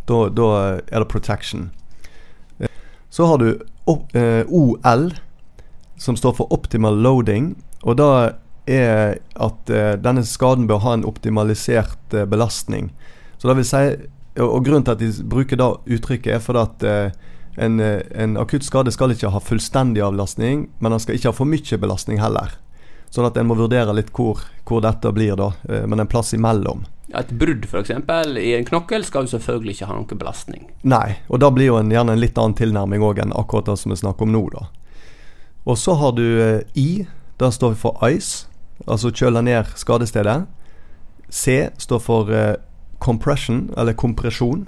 Da, 0.05 0.27
da 0.29 0.47
er 0.85 1.01
det 1.01 1.09
protection. 1.11 1.69
Eh, 2.59 2.69
Så 3.09 3.25
har 3.25 3.37
du 3.41 3.47
eh, 4.13 4.43
OL, 4.47 5.11
som 5.97 6.17
står 6.17 6.33
for 6.37 6.53
optimal 6.53 6.97
loading. 7.01 7.55
Og 7.83 7.97
da 7.97 8.09
er 8.67 9.19
at 9.37 9.69
eh, 9.69 9.93
denne 10.01 10.23
skaden 10.25 10.67
bør 10.67 10.81
ha 10.85 10.93
en 10.97 11.05
optimalisert 11.05 12.13
eh, 12.13 12.25
belastning. 12.25 12.91
Så 13.37 13.47
det 13.49 13.57
vil 13.59 13.67
si, 13.69 13.83
og, 14.41 14.65
Grunnen 14.65 14.83
til 14.83 14.95
at 14.95 15.03
de 15.03 15.29
bruker 15.29 15.59
da 15.59 15.75
uttrykket, 15.85 16.33
er 16.37 16.43
fordi 16.43 16.63
at 16.65 16.85
eh, 16.89 17.31
en, 17.61 17.79
eh, 17.79 18.01
en 18.11 18.37
akutt 18.41 18.65
skade 18.67 18.91
skal 18.91 19.13
ikke 19.13 19.31
ha 19.31 19.39
fullstendig 19.39 20.03
avlastning, 20.03 20.67
men 20.79 20.91
den 20.95 20.99
skal 21.03 21.15
ikke 21.15 21.31
ha 21.31 21.37
for 21.37 21.49
mye 21.49 21.79
belastning 21.79 22.19
heller. 22.19 22.57
Sånn 23.13 23.27
at 23.29 23.37
en 23.39 23.47
må 23.47 23.55
vurdere 23.55 23.93
litt 23.95 24.09
hvor, 24.15 24.41
hvor 24.67 24.81
dette 24.83 25.11
blir, 25.15 25.37
da, 25.39 25.53
eh, 25.69 25.85
men 25.87 26.03
en 26.03 26.09
plass 26.11 26.33
imellom. 26.35 26.83
Et 27.13 27.31
brudd 27.37 27.65
f.eks. 27.65 27.91
i 28.41 28.53
en 28.57 28.65
knokkel 28.65 29.05
skal 29.05 29.27
jo 29.27 29.35
selvfølgelig 29.35 29.75
ikke 29.75 29.89
ha 29.89 29.97
noen 29.97 30.19
belastning. 30.19 30.63
Nei, 30.81 31.19
og 31.29 31.43
da 31.43 31.51
blir 31.53 31.69
jo 31.69 31.77
en, 31.77 31.91
gjerne 31.93 32.15
en 32.15 32.21
litt 32.21 32.39
annen 32.41 32.57
tilnærming 32.57 33.05
òg 33.05 33.21
enn 33.21 33.35
akkurat 33.37 33.69
det 33.69 33.77
som 33.77 33.93
vi 33.93 33.99
snakker 33.99 34.25
om 34.25 34.33
nå, 34.33 34.41
da. 34.55 34.65
Og 35.69 35.77
så 35.77 35.93
har 35.97 36.15
du 36.17 36.25
eh, 36.41 36.61
I. 36.73 37.05
Det 37.37 37.51
står 37.51 37.73
for 37.75 37.99
ice, 38.07 38.45
altså 38.87 39.11
kjøle 39.11 39.41
ned 39.43 39.67
skadestedet. 39.75 40.45
C 41.29 41.65
står 41.83 41.99
for 42.01 42.31
eh, 42.31 42.55
compression, 43.03 43.67
eller 43.77 43.93
kompresjon. 43.93 44.63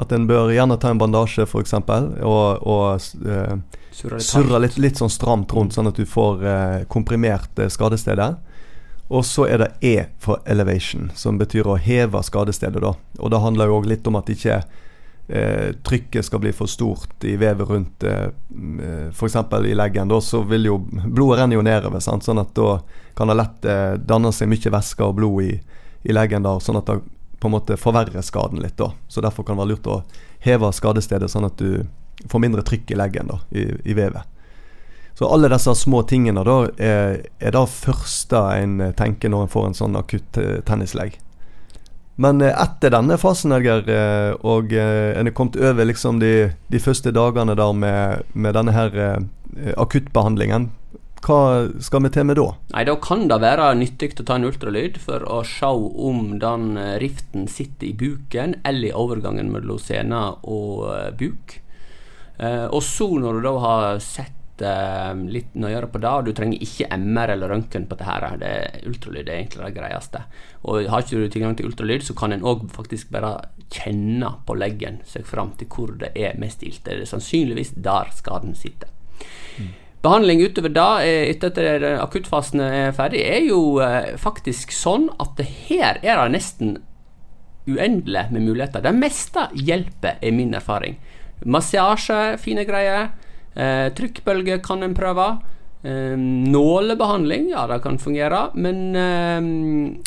At 0.00 0.12
en 0.12 0.26
bør 0.26 0.50
gjerne 0.50 0.76
ta 0.82 0.90
en 0.90 0.98
bandasje, 0.98 1.46
f.eks., 1.46 1.76
og, 1.78 2.66
og 2.66 2.98
litt 2.98 4.26
surre 4.26 4.58
litt, 4.58 4.80
litt 4.82 4.98
sånn 4.98 5.12
stramt 5.12 5.54
rundt, 5.54 5.76
sånn 5.76 5.88
at 5.88 6.00
du 6.00 6.04
får 6.08 6.42
eh, 6.44 6.80
komprimert 6.90 7.62
skadestedet. 7.70 8.34
Og 9.08 9.24
så 9.24 9.46
er 9.46 9.60
det 9.60 9.72
E 9.84 10.06
for 10.18 10.40
elevation, 10.48 11.10
som 11.14 11.38
betyr 11.38 11.68
å 11.68 11.76
heve 11.76 12.22
skadestedet. 12.22 12.80
da. 12.82 12.94
Og 13.18 13.30
det 13.30 13.42
handler 13.42 13.68
jo 13.68 13.78
òg 13.80 13.88
litt 13.90 14.06
om 14.06 14.16
at 14.16 14.30
ikke 14.32 14.62
eh, 15.28 15.74
trykket 15.84 16.24
skal 16.24 16.40
bli 16.40 16.52
for 16.52 16.66
stort 16.66 17.24
i 17.24 17.36
vevet 17.36 17.68
rundt 17.68 18.04
eh, 18.08 18.28
f.eks. 19.12 19.36
i 19.64 19.74
leggen. 19.74 20.08
Da 20.08 20.20
så 20.20 20.42
vil 20.48 20.70
jo 20.70 20.78
blodet 21.04 21.42
renner 21.42 21.60
jo 21.60 21.66
nedover, 21.66 22.00
sant? 22.00 22.24
sånn 22.24 22.40
at 22.40 22.54
da 22.56 22.78
kan 23.14 23.28
det 23.28 23.38
lett 23.38 23.68
eh, 23.68 23.92
danne 24.00 24.32
seg 24.32 24.48
mye 24.48 24.72
væske 24.72 25.04
og 25.04 25.18
blod 25.20 25.42
i, 25.44 25.58
i 26.02 26.16
leggen, 26.16 26.42
da, 26.42 26.56
sånn 26.60 26.80
at 26.80 26.88
det 26.88 27.00
på 27.44 27.48
en 27.48 27.58
måte 27.58 27.76
forverrer 27.76 28.24
skaden 28.24 28.62
litt. 28.62 28.78
da. 28.80 28.94
Så 29.08 29.20
Derfor 29.20 29.44
kan 29.44 29.58
det 29.58 29.66
være 29.66 29.74
lurt 29.74 29.86
å 29.92 30.02
heve 30.40 30.70
skadestedet, 30.72 31.28
sånn 31.28 31.44
at 31.44 31.60
du 31.60 31.84
får 32.30 32.40
mindre 32.40 32.64
trykk 32.64 32.94
i 32.94 32.96
leggen 32.96 33.28
da, 33.28 33.36
i, 33.52 33.66
i 33.84 33.96
vevet. 33.96 34.24
Så 35.14 35.28
alle 35.30 35.48
disse 35.52 35.74
små 35.78 36.02
tingene 36.10 36.42
da 36.46 36.56
er, 36.74 37.20
er 37.38 37.54
det 37.54 37.68
første 37.70 38.40
en 38.58 38.80
eh, 38.82 38.94
tenker 38.98 39.30
når 39.30 39.46
en 39.46 39.52
får 39.52 39.68
en 39.68 39.78
sånn 39.78 39.98
akutt 40.00 40.40
eh, 40.42 40.58
tennislegg. 40.66 41.20
Men 42.18 42.42
eh, 42.42 42.50
etter 42.50 42.90
denne 42.94 43.18
fasen, 43.22 43.54
Edgar, 43.54 43.86
og 44.42 44.74
en 44.74 45.30
er 45.30 45.36
kommet 45.36 45.58
over 45.60 45.86
liksom 45.86 46.18
de, 46.22 46.50
de 46.70 46.82
første 46.82 47.14
dagene 47.14 47.54
der 47.58 47.78
med, 47.78 48.26
med 48.34 48.58
denne 48.58 48.74
her 48.74 48.98
eh, 48.98 49.70
akuttbehandlingen, 49.78 50.72
hva 51.24 51.70
skal 51.80 52.02
vi 52.04 52.10
til 52.12 52.26
med 52.28 52.36
da? 52.36 52.50
Nei, 52.74 52.82
Da 52.84 52.98
kan 53.00 53.28
det 53.30 53.38
være 53.40 53.70
nyttig 53.78 54.10
å 54.18 54.26
ta 54.26 54.34
en 54.36 54.50
ultralyd 54.50 54.98
for 55.00 55.22
å 55.24 55.38
se 55.48 55.70
om 55.70 56.34
den 56.42 56.74
riften 57.00 57.46
sitter 57.48 57.88
i 57.88 57.94
buken 57.96 58.58
eller 58.60 58.90
i 58.90 58.92
overgangen 58.92 59.48
mellom 59.54 59.80
sena 59.80 60.34
og 60.42 60.84
buk. 61.16 61.62
Og 62.44 62.82
så, 62.84 63.08
når 63.22 63.38
du 63.38 63.46
da 63.46 63.54
har 63.62 64.02
sett 64.04 64.43
litt 64.62 65.54
nøyere 65.58 65.88
på 65.90 65.98
det, 65.98 66.10
og 66.10 66.24
du 66.26 66.32
trenger 66.32 66.62
ikke 66.62 66.86
MR 66.94 67.32
eller 67.34 67.50
røntgen 67.50 67.88
på 67.90 67.96
dette, 67.96 68.06
her, 68.06 68.36
det, 68.38 68.46
er 68.46 68.88
ultralyd 68.88 69.28
er 69.28 69.40
egentlig 69.40 69.64
det 69.64 69.74
greieste. 69.74 70.22
Og 70.64 70.86
har 70.90 71.02
ikke 71.02 71.18
du 71.18 71.28
tilgang 71.28 71.56
til 71.56 71.66
ultralyd, 71.66 72.02
så 72.06 72.14
kan 72.14 72.32
en 72.32 72.44
òg 72.46 72.68
faktisk 72.74 73.10
bare 73.10 73.48
kjenne 73.74 74.30
på 74.46 74.54
leggen 74.54 75.00
seg 75.08 75.26
fram 75.26 75.54
til 75.58 75.66
hvor 75.66 75.94
det 75.98 76.12
er 76.14 76.38
mest 76.38 76.62
ilt. 76.62 76.84
Det 76.84 77.00
er 77.00 77.08
sannsynligvis 77.08 77.74
der 77.76 78.12
skaden 78.14 78.54
sitter. 78.54 78.88
Behandling 80.04 80.42
utover 80.44 80.68
da, 80.68 81.02
eh, 81.02 81.30
etter 81.30 81.48
at 81.48 81.54
det- 81.54 82.00
akuttfasen 82.00 82.60
er 82.60 82.92
ferdig, 82.92 83.22
er 83.24 83.40
jo 83.48 83.80
eh, 83.80 84.16
faktisk 84.16 84.70
sånn 84.70 85.08
at 85.18 85.36
det 85.36 85.46
her 85.46 85.98
er 86.02 86.22
det 86.22 86.32
nesten 86.32 86.82
uendelig 87.66 88.30
med 88.30 88.42
muligheter. 88.42 88.82
Det 88.82 88.94
meste 88.94 89.48
hjelper, 89.54 90.18
er 90.20 90.30
min 90.32 90.52
erfaring. 90.54 90.98
Massasje, 91.44 92.38
fine 92.38 92.64
greier. 92.64 93.12
Eh, 93.54 93.88
trykkbølge 93.94 94.58
kan 94.64 94.82
en 94.82 94.94
prøve. 94.96 95.26
Eh, 95.84 96.14
nålebehandling, 96.16 97.50
ja, 97.52 97.66
det 97.70 97.82
kan 97.84 97.98
fungere. 98.00 98.48
Men 98.54 98.96
eh, 98.96 99.48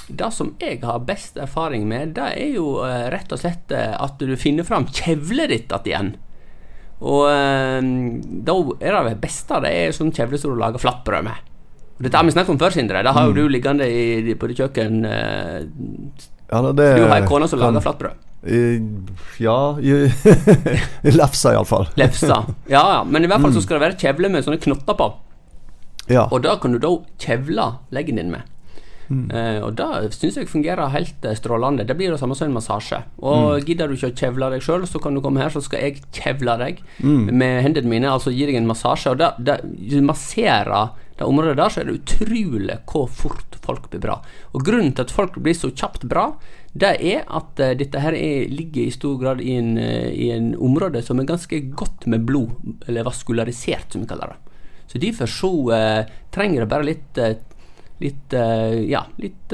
det 0.09 0.31
som 0.33 0.55
jeg 0.59 0.81
har 0.83 1.03
best 1.07 1.37
erfaring 1.37 1.87
med, 1.87 2.15
det 2.17 2.31
er 2.33 2.55
jo 2.57 2.79
eh, 2.85 3.07
rett 3.13 3.31
og 3.31 3.43
slett 3.43 3.71
eh, 3.71 3.93
at 3.93 4.17
du 4.19 4.35
finner 4.39 4.67
fram 4.67 4.87
kjevlet 4.89 5.53
ditt 5.53 5.77
igjen. 5.85 6.15
Og 6.97 7.27
eh, 7.29 7.81
da 8.47 8.57
er 8.81 9.01
det 9.11 9.19
beste 9.21 9.61
det 9.63 9.75
er 9.83 9.95
sånn 9.95 10.11
kjevle 10.15 10.41
som 10.41 10.55
du 10.55 10.59
lager 10.59 10.81
flatbrød 10.81 11.29
med. 11.29 11.43
Dette 11.97 12.13
har 12.13 12.25
vi 12.27 12.33
snakket 12.33 12.53
om 12.53 12.59
før, 12.61 12.73
Sindre. 12.73 13.01
Det 13.01 13.13
har 13.15 13.25
jo 13.25 13.33
du 13.33 13.47
liggende 13.49 13.87
i, 13.89 14.35
på 14.37 14.49
ditt 14.51 14.59
kjøkken. 14.61 14.99
Ja, 15.01 16.59
det 16.69 16.91
du 16.93 17.05
har 17.07 17.15
ei 17.15 17.25
kone 17.25 17.47
som 17.49 17.57
lager 17.57 17.81
flatbrød. 17.81 18.26
Eh, 18.45 18.81
Ja 19.41 19.77
i- 19.79 20.11
Lefsa, 21.17 21.53
iallfall. 21.53 21.87
Lefsa. 21.97 22.43
Ja, 22.67 22.83
ja. 22.93 22.99
Men 23.03 23.23
i 23.23 23.27
hvert 23.31 23.41
fall 23.41 23.53
så 23.55 23.61
skal 23.63 23.79
det 23.79 23.87
være 23.89 23.99
kjevle 24.01 24.29
med 24.33 24.45
sånne 24.45 24.61
knotter 24.61 24.97
på. 24.99 25.09
Ja. 26.07 26.27
Og 26.31 26.43
da 26.45 26.55
kan 26.61 26.71
du 26.71 26.79
da 26.79 26.93
kjevle 27.19 27.71
leggen 27.91 28.15
din 28.21 28.31
med. 28.31 28.45
Eh, 29.07 29.61
og 29.63 29.71
det 29.79 30.09
syns 30.17 30.35
jeg 30.35 30.49
fungerer 30.51 30.89
helt 30.91 31.23
eh, 31.25 31.35
strålende. 31.39 31.85
Det 31.87 31.95
blir 31.95 32.11
det 32.11 32.19
samme 32.19 32.35
som 32.35 32.49
en 32.49 32.55
massasje. 32.57 32.97
Og 33.23 33.63
gidder 33.63 33.87
du 33.87 33.95
ikke 33.95 34.09
å 34.11 34.15
kjevle 34.19 34.49
deg 34.51 34.63
sjøl, 34.65 34.83
så 34.87 34.99
kan 35.03 35.15
du 35.15 35.21
komme 35.23 35.39
her, 35.39 35.51
så 35.53 35.61
skal 35.63 35.79
jeg 35.85 36.01
kjevle 36.11 36.57
deg 36.59 36.81
med 37.31 37.61
hendene 37.63 37.87
mine. 37.91 38.09
Altså 38.11 38.33
gi 38.35 38.45
deg 38.49 38.59
en 38.59 38.67
massasje. 38.67 39.13
Og 39.15 39.21
det, 39.21 39.29
det, 39.47 39.57
du 39.63 40.01
masserer 40.03 40.91
det 41.17 41.25
området 41.25 41.55
der, 41.57 41.71
så 41.73 41.81
er 41.81 41.87
det 41.89 41.95
utrolig 42.01 42.75
hvor 42.91 43.07
fort 43.09 43.55
folk 43.63 43.87
blir 43.93 44.03
bra. 44.03 44.19
Og 44.53 44.63
grunnen 44.67 44.91
til 44.93 45.07
at 45.07 45.15
folk 45.15 45.39
blir 45.43 45.55
så 45.57 45.71
kjapt 45.71 46.03
bra, 46.11 46.27
det 46.77 46.93
er 47.11 47.23
at 47.25 47.61
eh, 47.63 47.75
dette 47.79 48.01
her 48.01 48.15
er, 48.17 48.47
ligger 48.53 48.85
i 48.85 48.93
stor 48.93 49.17
grad 49.21 49.41
i 49.41 49.55
en, 49.57 49.75
eh, 49.81 50.09
i 50.13 50.29
en 50.35 50.51
område 50.55 51.01
som 51.05 51.19
er 51.19 51.29
ganske 51.29 51.59
godt 51.77 52.07
med 52.11 52.25
blod, 52.27 52.53
eller 52.87 53.07
vaskularisert, 53.07 53.91
som 53.91 54.03
vi 54.03 54.09
kaller 54.09 54.33
det. 54.33 54.55
Så 54.87 55.01
derfor 55.03 55.31
så 55.31 55.51
eh, 55.75 56.13
trenger 56.31 56.63
det 56.63 56.71
bare 56.71 56.91
litt 56.93 57.21
eh, 57.21 57.37
Litt, 57.97 58.29
ja, 58.29 58.99
litt 59.17 59.53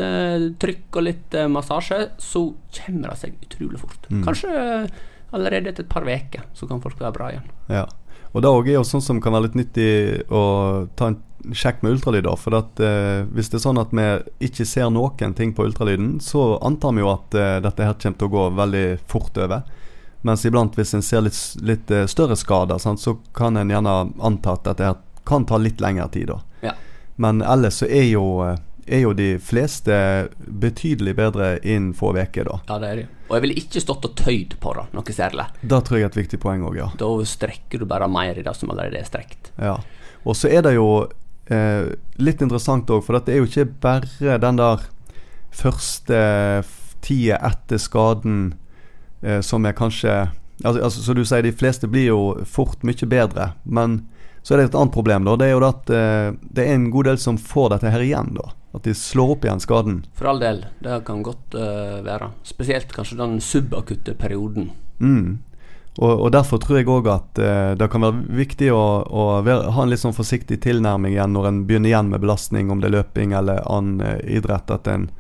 trykk 0.60 0.98
og 1.00 1.06
litt 1.06 1.36
massasje, 1.48 2.10
så 2.20 2.42
kommer 2.76 3.14
det 3.14 3.22
seg 3.22 3.38
utrolig 3.46 3.80
fort. 3.80 4.10
Kanskje 4.26 4.50
eh, 4.60 4.98
allerede 5.34 5.72
etter 5.74 5.86
et 5.86 5.92
par 5.92 6.06
uker 6.08 6.48
så 6.54 6.70
kan 6.70 6.82
folk 6.84 7.00
være 7.02 7.16
bra 7.16 7.30
igjen. 7.34 7.52
Ja. 7.74 7.86
Og 8.34 8.42
det 8.42 8.50
er 8.50 8.74
jo 8.78 8.88
sånn 8.88 9.04
som 9.06 9.20
kan 9.22 9.36
være 9.36 9.48
litt 9.48 9.60
nyttig 9.60 9.90
å 10.34 10.44
ta 10.98 11.12
en 11.12 11.20
sjekk 11.54 11.84
med 11.84 11.98
ultralyd. 11.98 12.30
For 12.42 12.56
at, 12.58 12.80
eh, 12.82 13.26
hvis 13.30 13.52
det 13.52 13.60
er 13.60 13.66
sånn 13.68 13.82
at 13.82 13.94
vi 13.94 14.08
ikke 14.48 14.66
ser 14.66 14.90
noen 14.90 15.36
ting 15.38 15.54
på 15.54 15.68
ultralyden, 15.68 16.20
så 16.22 16.58
antar 16.66 16.96
vi 16.96 17.04
jo 17.04 17.12
at 17.14 17.38
eh, 17.38 17.60
dette 17.62 17.86
her 17.86 17.94
kommer 17.94 18.18
til 18.18 18.30
å 18.30 18.34
gå 18.34 18.46
veldig 18.58 18.86
fort 19.12 19.38
over. 19.38 19.62
Mens 20.24 20.46
iblant 20.48 20.76
hvis 20.80 20.94
en 20.96 21.04
ser 21.04 21.26
litt, 21.26 21.38
litt 21.62 21.92
eh, 21.92 22.08
større 22.08 22.38
skader, 22.40 22.80
sant, 22.80 23.02
så 23.04 23.18
kan 23.36 23.60
en 23.60 23.70
gjerne 23.70 23.96
anta 24.24 24.56
at 24.56 24.66
dette 24.70 24.88
her 24.88 25.02
kan 25.28 25.46
ta 25.46 25.60
litt 25.60 25.84
lengre 25.84 26.08
tid. 26.10 26.32
da. 26.32 26.40
Ja. 26.64 26.74
Men 27.16 27.42
ellers 27.42 27.82
så 27.84 27.90
er 27.90 28.08
jo, 28.08 28.42
eh, 28.48 28.58
er 28.86 29.04
jo 29.04 29.14
de 29.18 29.38
fleste 29.40 29.96
betydelig 30.38 31.16
bedre 31.18 31.58
innen 31.64 31.94
få 31.98 32.12
uker, 32.16 32.48
da. 32.50 32.60
Ja, 32.68 32.80
det 32.82 32.90
er 32.90 33.02
det. 33.02 33.08
Og 33.30 33.36
jeg 33.38 33.46
ville 33.46 33.60
ikke 33.64 33.82
stått 33.82 34.06
og 34.08 34.16
tøyd 34.20 34.56
på 34.62 34.76
det 34.78 34.86
noe 34.94 35.16
særlig. 35.16 35.48
Det 35.62 35.82
tror 35.88 36.00
jeg 36.00 36.08
er 36.08 36.12
et 36.12 36.22
viktig 36.22 36.40
poeng 36.44 36.64
òg, 36.68 36.78
ja. 36.78 36.90
Da 37.00 37.10
strekker 37.28 37.82
du 37.82 37.88
bare 37.90 38.10
mer 38.12 38.38
i 38.38 38.46
det 38.46 38.56
som 38.58 38.74
allerede 38.74 39.00
er 39.00 39.08
strekt. 39.08 39.54
Ja. 39.58 39.78
Og 40.24 40.38
så 40.40 40.52
er 40.52 40.64
det 40.66 40.76
jo 40.76 40.88
eh, 41.52 41.94
litt 42.22 42.44
interessant 42.44 42.92
òg, 42.92 43.04
for 43.06 43.20
det 43.20 43.34
er 43.34 43.42
jo 43.42 43.50
ikke 43.50 43.68
bare 43.84 44.38
den 44.44 44.60
der 44.62 44.86
første 45.54 46.20
tida 47.04 47.40
etter 47.46 47.82
skaden 47.82 48.54
eh, 49.22 49.42
som 49.46 49.66
er 49.66 49.76
kanskje 49.78 50.14
altså, 50.64 50.80
altså, 50.80 51.02
Som 51.02 51.16
du 51.16 51.26
sier, 51.26 51.44
de 51.44 51.52
fleste 51.52 51.90
blir 51.92 52.10
jo 52.12 52.22
fort 52.46 52.84
mye 52.84 53.10
bedre. 53.10 53.52
Men 53.64 54.04
så 54.44 54.54
er 54.54 54.62
det 54.62 54.72
et 54.72 54.76
annet 54.80 54.94
problem, 54.96 55.28
da. 55.28 55.38
Det 55.40 55.48
er 55.48 55.56
jo 55.56 55.64
det 55.64 55.72
at 55.72 55.94
eh, 55.96 56.28
det 56.56 56.66
er 56.66 56.76
en 56.76 56.92
god 56.92 57.12
del 57.12 57.20
som 57.22 57.40
får 57.40 57.76
dette 57.76 57.94
her 57.94 58.04
igjen, 58.04 58.34
da. 58.38 58.52
At 58.74 58.88
de 58.88 58.94
slår 58.98 59.36
opp 59.36 59.44
igjen 59.46 59.62
skaden. 59.62 59.98
For 60.18 60.32
all 60.32 60.42
del, 60.42 60.64
det 60.82 61.04
kan 61.06 61.22
godt 61.26 61.54
uh, 61.54 62.02
være. 62.06 62.32
Spesielt 62.48 62.94
kanskje 62.96 63.20
den 63.20 63.38
subakutte 63.44 64.16
perioden. 64.18 64.72
Mm. 64.98 65.44
Og, 65.98 66.14
og 66.26 66.32
Derfor 66.34 66.58
tror 66.58 66.80
jeg 66.80 66.90
òg 66.90 67.08
at 67.12 67.40
eh, 67.42 67.74
det 67.78 67.88
kan 67.94 68.02
være 68.02 68.24
viktig 68.34 68.72
å, 68.74 68.86
å 69.06 69.26
være, 69.46 69.74
ha 69.76 69.84
en 69.84 69.92
litt 69.92 70.02
sånn 70.02 70.16
forsiktig 70.18 70.58
tilnærming 70.64 71.14
igjen 71.14 71.36
når 71.36 71.50
en 71.50 71.60
begynner 71.70 71.92
igjen 71.92 72.10
med 72.10 72.24
belastning, 72.24 72.72
om 72.74 72.82
det 72.82 72.90
er 72.90 72.96
løping 72.96 73.36
eller 73.38 73.62
annen 73.70 74.02
eh, 74.02 74.18
idrett. 74.40 74.74
At 74.74 74.90
en 74.90 75.12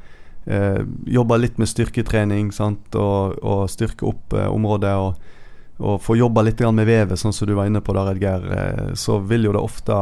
eh, 0.49 0.81
jobber 1.05 1.43
litt 1.43 1.61
med 1.61 1.69
styrketrening 1.69 2.49
sant? 2.55 2.89
Og, 2.97 3.37
og 3.45 3.67
styrker 3.69 4.09
opp 4.15 4.33
eh, 4.33 4.49
området. 4.49 4.95
Og, 4.97 5.29
og 5.83 6.01
får 6.01 6.21
jobba 6.23 6.47
litt 6.47 6.65
med 6.65 6.89
vevet, 6.89 7.19
sånn 7.21 7.33
som 7.35 7.49
du 7.49 7.53
var 7.57 7.69
inne 7.69 7.83
på 7.83 7.93
der, 7.93 8.09
Edgar. 8.15 8.49
Eh, 8.57 8.91
så 8.97 9.19
vil 9.21 9.45
jo 9.45 9.53
det 9.53 9.61
ofte 9.61 10.01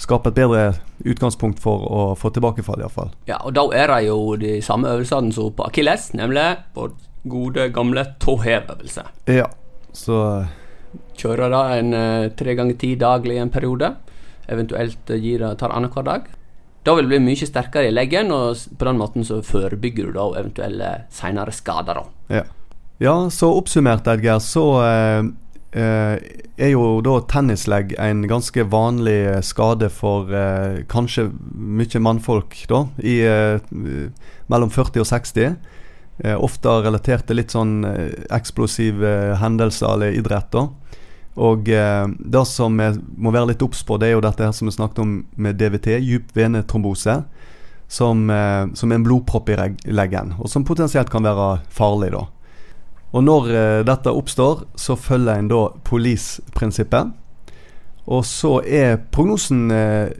skape 0.00 0.30
et 0.32 0.38
bedre 0.38 0.62
utgangspunkt 1.04 1.60
for 1.60 1.84
å 1.84 2.04
få 2.18 2.32
tilbakefall, 2.34 2.80
iallfall. 2.80 3.12
Ja, 3.28 3.40
og 3.44 3.54
da 3.56 3.66
er 3.76 3.92
det 3.92 4.00
jo 4.08 4.18
de 4.40 4.58
samme 4.64 4.88
øvelsene 4.94 5.32
som 5.36 5.52
på 5.56 5.66
akilles, 5.68 6.10
nemlig 6.16 6.46
vår 6.76 6.94
gode, 7.30 7.68
gamle 7.74 8.06
tåhevøvelse. 8.22 9.04
Ja, 9.28 9.50
så 9.92 10.16
Kjører 11.20 11.52
da 11.52 11.60
en 11.76 11.94
eh, 11.94 12.30
tre 12.34 12.54
ganger 12.58 12.78
ti 12.80 12.94
daglig 12.98 13.36
i 13.36 13.42
en 13.42 13.52
periode. 13.52 13.92
Eventuelt 14.50 15.10
eh, 15.12 15.20
gir 15.20 15.42
det, 15.44 15.52
tar 15.60 15.74
annenhver 15.74 16.06
dag. 16.06 16.30
Da 16.86 16.94
vil 16.96 17.06
du 17.06 17.12
bli 17.12 17.20
mye 17.22 17.46
sterkere 17.46 17.90
i 17.90 17.92
leggen, 17.92 18.32
og 18.32 18.56
på 18.78 18.88
den 18.88 18.98
måten 19.00 19.26
så 19.26 19.42
forebygger 19.44 20.08
du 20.08 20.16
da 20.16 20.26
eventuelle 20.40 20.90
senere 21.12 21.52
skader. 21.52 22.00
da. 22.00 22.40
Ja. 22.40 22.44
ja, 23.04 23.14
så 23.30 23.52
oppsummert, 23.52 24.08
Edgar, 24.08 24.40
så 24.40 24.64
eh, 24.86 25.20
eh, 25.20 25.30
er 25.78 26.72
jo 26.72 27.00
da 27.04 27.20
tennislegg 27.30 27.94
en 28.02 28.24
ganske 28.28 28.64
vanlig 28.72 29.18
eh, 29.30 29.40
skade 29.46 29.90
for 29.94 30.32
eh, 30.34 30.82
kanskje 30.90 31.28
mye 31.54 32.02
mannfolk, 32.02 32.56
da, 32.70 32.84
i 32.98 33.20
eh, 33.22 33.60
mellom 34.50 34.72
40 34.74 35.04
og 35.04 35.08
60. 35.08 35.54
Eh, 36.24 36.36
ofte 36.36 36.74
relatert 36.84 37.28
til 37.28 37.40
litt 37.40 37.54
sånn 37.54 37.84
eh, 37.88 38.18
eksplosive 38.34 39.36
hendelser 39.40 39.94
eller 39.94 40.18
idrett. 40.18 40.50
da. 40.52 40.66
Og 41.40 41.70
eh, 41.72 42.06
det 42.18 42.42
som 42.50 42.76
vi 42.76 42.90
må 43.16 43.32
være 43.32 43.52
litt 43.52 43.62
obs 43.64 43.84
på, 43.86 43.96
det 44.00 44.10
er 44.10 44.18
jo 44.18 44.26
dette 44.26 44.44
her 44.44 44.56
som 44.56 44.68
vi 44.68 44.74
snakket 44.74 45.04
om 45.04 45.14
med 45.40 45.60
DVT, 45.60 45.94
dyp 46.02 46.34
venetrombose. 46.36 47.22
Som, 47.90 48.28
eh, 48.30 48.68
som 48.78 48.92
er 48.92 49.00
en 49.00 49.02
blodpropp 49.02 49.48
i 49.50 49.56
leggen, 49.90 50.36
og 50.38 50.46
som 50.46 50.62
potensielt 50.62 51.10
kan 51.10 51.24
være 51.26 51.64
farlig. 51.74 52.12
da. 52.14 52.28
Og 53.10 53.24
når 53.26 53.48
eh, 53.50 53.78
dette 53.86 54.12
oppstår, 54.14 54.64
så 54.78 54.96
følger 54.96 55.40
en 55.40 55.48
da 55.50 55.64
police-prinsippet. 55.86 57.10
Og 58.10 58.22
så 58.26 58.60
er 58.66 59.00
prognosen 59.12 59.70
eh, 59.74 60.12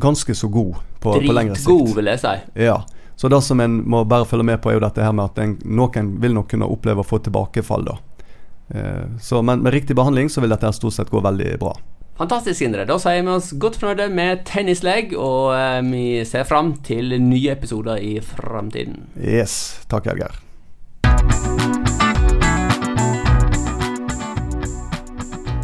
ganske 0.00 0.34
så 0.34 0.48
god 0.48 0.80
på, 1.00 1.12
på 1.12 1.36
lengre 1.36 1.58
sikt. 1.58 1.68
Dritgod, 1.68 1.94
vil 1.98 2.10
jeg 2.12 2.22
si. 2.24 2.34
Ja. 2.64 2.80
Så 3.16 3.28
det 3.28 3.42
som 3.44 3.60
en 3.60 3.82
må 3.84 4.02
bare 4.08 4.28
følge 4.28 4.48
med 4.48 4.62
på, 4.64 4.72
er 4.72 4.78
jo 4.78 4.86
dette 4.86 5.04
her 5.04 5.12
med 5.12 5.28
at 5.28 5.42
en, 5.44 5.54
noen 5.68 6.14
vil 6.20 6.36
nok 6.36 6.48
kunne 6.54 6.68
oppleve 6.72 7.04
å 7.04 7.06
få 7.06 7.20
tilbakefall, 7.20 7.84
da. 7.90 7.98
Eh, 8.72 9.06
så, 9.20 9.44
men 9.44 9.60
med 9.64 9.76
riktig 9.76 9.96
behandling 9.96 10.32
så 10.32 10.40
vil 10.40 10.52
dette 10.54 10.68
her 10.68 10.76
stort 10.76 10.96
sett 10.96 11.12
gå 11.12 11.20
veldig 11.20 11.54
bra. 11.60 11.76
Fantastisk, 12.20 12.60
Indre. 12.64 12.84
Da 12.88 12.98
sier 13.00 13.22
vi 13.24 13.32
oss 13.32 13.54
godt 13.60 13.78
fornøyde 13.80 14.10
med 14.12 14.44
tennislegg, 14.48 15.14
og 15.16 15.56
vi 15.88 16.20
ser 16.28 16.44
fram 16.48 16.74
til 16.84 17.16
nye 17.16 17.54
episoder 17.54 18.00
i 18.04 18.18
framtiden. 18.20 19.06
Yes. 19.16 19.80
Takk, 19.88 20.12
Edgeir. 20.12 20.36